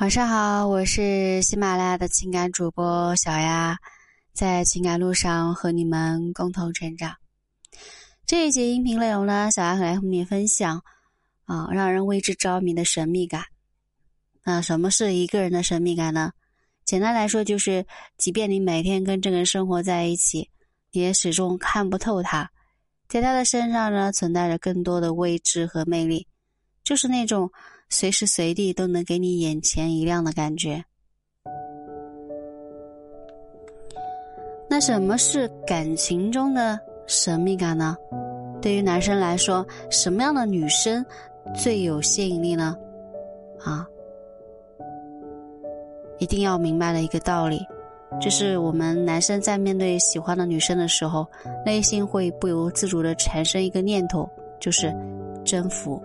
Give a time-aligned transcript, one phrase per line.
[0.00, 3.76] 晚上好，我是喜马拉雅的情感主播小丫，
[4.32, 7.16] 在情感路上和你们共同成长。
[8.24, 10.80] 这一节音频内容呢，小丫来和你分享
[11.46, 13.42] 啊，让人为之着迷的神秘感。
[14.44, 16.30] 那什么是一个人的神秘感呢？
[16.84, 17.84] 简单来说，就是
[18.16, 20.48] 即便你每天跟这个人生活在一起，
[20.92, 22.48] 你也始终看不透他，
[23.08, 26.28] 在他的身上呢，存在着更多的未知和魅力，
[26.84, 27.50] 就是那种。
[27.90, 30.84] 随时随地都能给你眼前一亮的感觉。
[34.68, 37.96] 那什么是感情中的神秘感呢？
[38.60, 41.04] 对于男生来说，什么样的女生
[41.54, 42.76] 最有吸引力呢？
[43.60, 43.86] 啊，
[46.18, 47.64] 一定要明白的一个道理，
[48.20, 51.26] 就是我们男生在面对喜欢的女生的时候，
[51.64, 54.28] 内心会不由自主的产生一个念头，
[54.60, 54.94] 就是
[55.44, 56.02] 征服。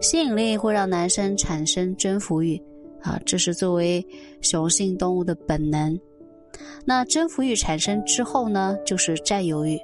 [0.00, 2.60] 吸引力会让男生产生征服欲，
[3.00, 4.06] 啊，这是作为
[4.40, 5.98] 雄性动物的本能。
[6.84, 9.78] 那征服欲产生之后呢，就是占有欲。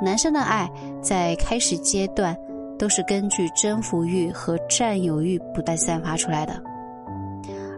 [0.00, 0.70] 男生的爱
[1.02, 2.36] 在开始阶段
[2.78, 6.62] 都是根据征服欲和占有欲不断散发出来的，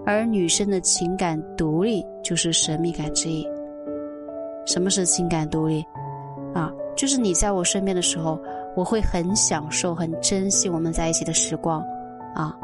[0.04, 3.46] 而女生的情感独立就是神秘感之一。
[4.66, 5.82] 什么是情感独立？
[6.54, 8.38] 啊，就是你在我身边的时候。
[8.78, 11.84] 我会很享受、很珍惜我们在一起的时光，
[12.32, 12.56] 啊，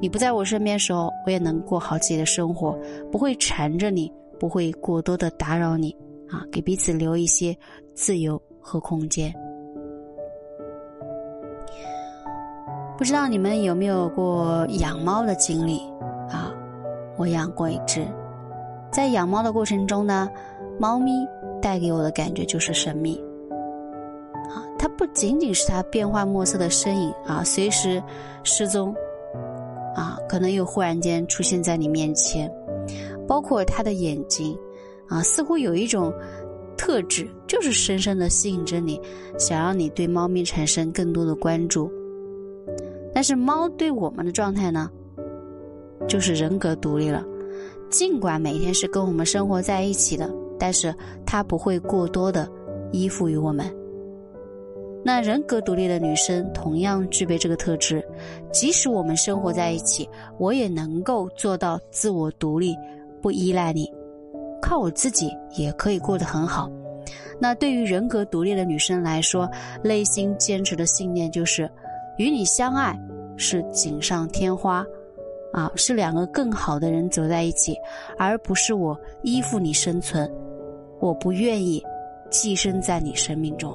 [0.00, 2.78] 你不在我身边的时候，我也能过好自己的生活，
[3.10, 5.90] 不会缠着你，不会过多的打扰你，
[6.28, 7.52] 啊，给彼此留一些
[7.94, 9.34] 自由和空间。
[12.96, 15.80] 不知道你们有没有过养猫的经历
[16.28, 16.54] 啊？
[17.16, 18.06] 我养过一只，
[18.92, 20.30] 在养猫的过程中呢，
[20.78, 21.26] 猫咪
[21.60, 23.20] 带给我的感觉就是神秘。
[24.80, 28.02] 它不仅仅是它变幻莫测的身影啊，随时
[28.44, 28.94] 失踪，
[29.94, 32.50] 啊，可能又忽然间出现在你面前，
[33.28, 34.58] 包括它的眼睛，
[35.06, 36.10] 啊，似乎有一种
[36.78, 38.98] 特质，就是深深的吸引着你，
[39.38, 41.92] 想让你对猫咪产生更多的关注。
[43.12, 44.90] 但是猫对我们的状态呢，
[46.08, 47.22] 就是人格独立了，
[47.90, 50.94] 尽管每天是跟我们生活在一起的，但是
[51.26, 52.50] 它不会过多的
[52.92, 53.70] 依附于我们。
[55.02, 58.06] 那人格独立的女生同样具备这个特质，
[58.52, 62.76] 即使我们生活在一起，我也能够做到自我独立，
[63.22, 63.90] 不依赖你，
[64.60, 66.70] 靠我自己也可以过得很好。
[67.38, 69.50] 那对于人格独立的女生来说，
[69.82, 71.70] 内心坚持的信念就是：
[72.18, 72.94] 与你相爱
[73.38, 74.84] 是锦上添花，
[75.54, 77.74] 啊，是两个更好的人走在一起，
[78.18, 80.30] 而不是我依附你生存，
[80.98, 81.82] 我不愿意
[82.28, 83.74] 寄生在你生命中。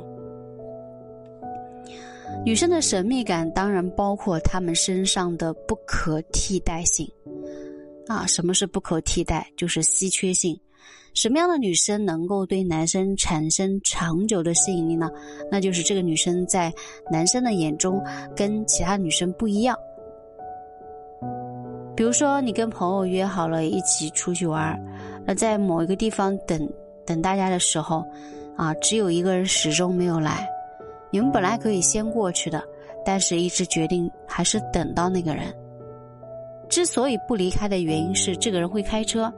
[2.45, 7.09] 女生的神秘感当然包括她们身上的不可替代性，
[8.07, 9.47] 啊，什么是不可替代？
[9.57, 10.59] 就是稀缺性。
[11.13, 15.09] 什么样的女生能够对男生产生长久的吸引力呢？
[15.49, 16.73] 那就是这个女生在
[17.09, 18.03] 男生的眼中
[18.35, 19.77] 跟其他女生不一样。
[21.95, 24.77] 比如说，你跟朋友约好了一起出去玩，
[25.25, 26.69] 那在某一个地方等
[27.05, 28.03] 等大家的时候，
[28.57, 30.45] 啊，只有一个人始终没有来。
[31.11, 32.63] 你们本来可以先过去的，
[33.05, 35.53] 但是一直决定还是等到那个人。
[36.67, 39.31] 之所以不离开的原因是，这个人会开车，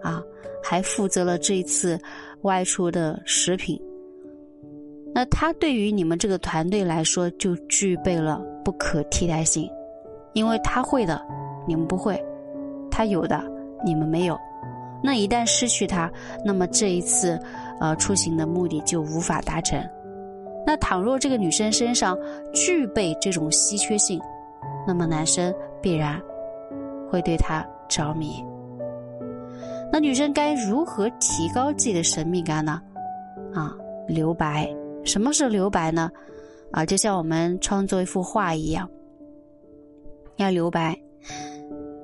[0.00, 0.22] 啊，
[0.62, 1.98] 还负责了这一次
[2.42, 3.80] 外出的食品。
[5.14, 9.68] 那他对于你们这个团队来说，就具备了不可替代性，
[10.32, 11.20] 因为他会的，
[11.68, 12.16] 你们不会；
[12.90, 13.44] 他有的，
[13.84, 14.38] 你们没有。
[15.04, 16.10] 那一旦失去他，
[16.42, 17.38] 那么这一次，
[17.80, 19.78] 呃，出行的目的就无法达成。
[20.66, 22.16] 那倘若这个女生身上
[22.52, 24.20] 具备这种稀缺性，
[24.86, 26.20] 那么男生必然
[27.10, 28.44] 会对她着迷。
[29.92, 32.80] 那女生该如何提高自己的神秘感呢？
[33.52, 33.74] 啊，
[34.06, 34.68] 留白。
[35.04, 36.10] 什么是留白呢？
[36.70, 38.88] 啊，就像我们创作一幅画一样，
[40.36, 40.96] 要留白，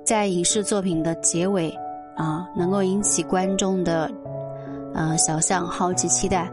[0.04, 1.70] 在影视作品的结尾
[2.16, 4.10] 啊，能够引起观众的
[4.94, 6.50] 呃想象、好奇、期待。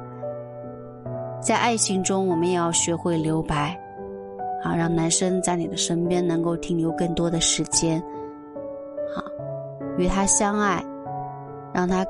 [1.46, 3.80] 在爱情中，我们也要学会留白，
[4.64, 8.02] 啊，让男生在你的身边能够停留更多的时间，
[9.16, 9.22] 啊，
[9.96, 10.84] 与他相爱，
[11.72, 12.04] 让他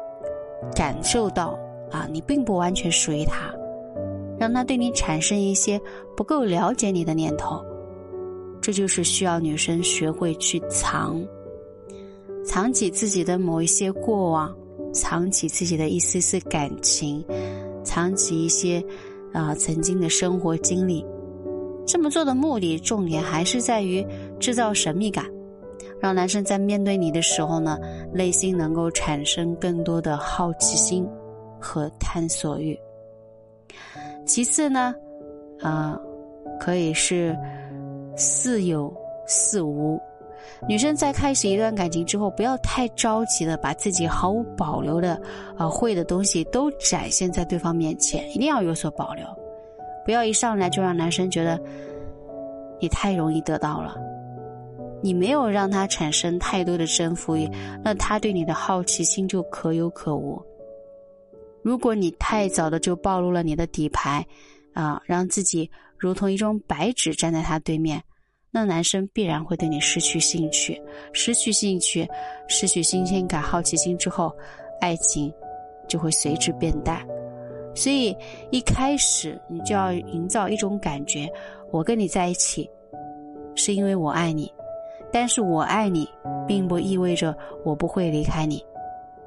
[0.74, 1.60] 感受到
[1.92, 3.54] 啊，你并不完全属于他，
[4.40, 5.78] 让他对你产生一些
[6.16, 7.62] 不够了解你的念头，
[8.62, 11.22] 这就是需要女生学会去藏，
[12.46, 14.56] 藏起自己的某一些过往，
[14.94, 17.22] 藏起自己的一丝丝感情，
[17.84, 18.82] 藏起一些。
[19.36, 21.06] 啊，曾经的生活经历，
[21.86, 24.02] 这么做的目的重点还是在于
[24.40, 25.26] 制造神秘感，
[26.00, 27.78] 让男生在面对你的时候呢，
[28.14, 31.06] 内心能够产生更多的好奇心
[31.60, 32.80] 和探索欲。
[34.26, 34.96] 其次呢，
[35.60, 36.00] 啊，
[36.58, 37.38] 可以是
[38.16, 38.92] 似有
[39.28, 40.00] 似无。
[40.68, 45.22] 女生在开始一段感情之后，不要太着急的把自己毫无保留的
[45.58, 49.26] 啊会的东西都展现在对方面前，一定要有所保留，
[50.06, 51.60] 不要一上来就让男生觉得
[52.80, 53.96] 你太容易得到了，
[55.02, 57.50] 你没有让他产生太多的征服欲，
[57.84, 60.42] 那他对你的好奇心就可有可无。
[61.62, 64.26] 如果你太早的就暴露了你的底牌，
[64.74, 68.02] 啊，让自己如同一张白纸站在他对面。
[68.56, 70.82] 那男生必然会对你失去兴趣，
[71.12, 72.08] 失去兴趣，
[72.48, 74.34] 失去新鲜感、好奇心之后，
[74.80, 75.30] 爱情
[75.90, 77.06] 就会随之变淡。
[77.76, 78.16] 所以
[78.52, 81.30] 一开始你就要营造一种感觉：
[81.70, 82.70] 我跟你在一起，
[83.56, 84.50] 是因为我爱你，
[85.12, 86.08] 但是我爱你，
[86.48, 88.66] 并不意味着我不会离开你。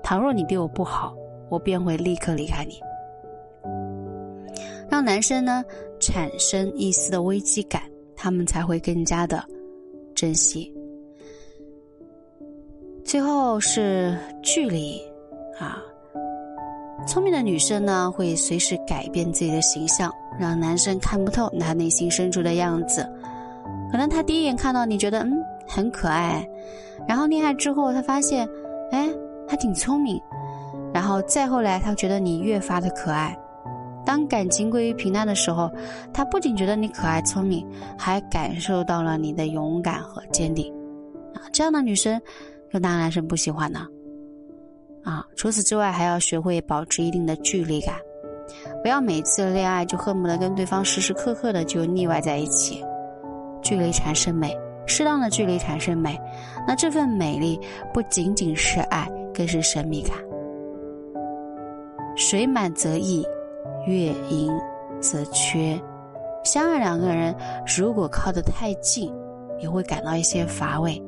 [0.02, 1.14] 倘若你对我不好，
[1.50, 2.80] 我便会立刻离开你。
[4.88, 5.62] 让男生呢
[6.00, 7.82] 产生一丝的危机感。
[8.18, 9.42] 他们才会更加的
[10.14, 10.74] 珍惜。
[13.04, 15.00] 最后是距离
[15.58, 15.82] 啊，
[17.06, 23.08] 聪明的女生呢会随时改变自己的形象，让男生看不透她内心深处的样子。
[23.90, 26.46] 可能他第一眼看到你觉得嗯很可爱，
[27.06, 28.46] 然后恋爱之后他发现
[28.90, 29.08] 哎
[29.48, 30.20] 还挺聪明，
[30.92, 33.34] 然后再后来他觉得你越发的可爱。
[34.08, 35.70] 当感情归于平淡的时候，
[36.14, 37.62] 他不仅觉得你可爱聪明，
[37.98, 40.72] 还感受到了你的勇敢和坚定。
[41.34, 42.18] 啊，这样的女生，
[42.70, 43.86] 有哪个男生不喜欢呢？
[45.04, 47.96] 啊，除此之外，还要学会保持一定的距离感，
[48.82, 52.82] 不要每次恋爱就恨不得跟对方时时刻刻的就腻歪在一起。
[53.60, 54.56] 距离产生美，
[54.86, 56.18] 适当的距离产生美，
[56.66, 57.60] 那这份美丽
[57.92, 60.16] 不仅仅是爱，更是神秘感。
[62.16, 63.22] 水满则溢。
[63.88, 64.52] 月盈
[65.00, 65.80] 则缺，
[66.44, 67.34] 相爱两个人
[67.76, 69.12] 如果靠得太近，
[69.58, 71.02] 也会感到一些乏味。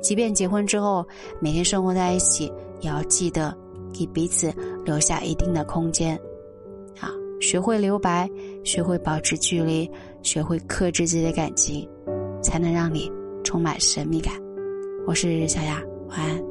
[0.00, 1.06] 即便结婚之后
[1.40, 3.54] 每天生活在一起，也要记得
[3.92, 4.52] 给彼此
[4.84, 6.16] 留下一定的空间。
[7.00, 7.10] 啊，
[7.40, 8.30] 学会留白，
[8.64, 9.90] 学会保持距离，
[10.22, 11.88] 学会克制自己的感情，
[12.42, 13.10] 才能让你
[13.44, 14.34] 充满神秘感。
[15.06, 16.49] 我是小雅，晚安。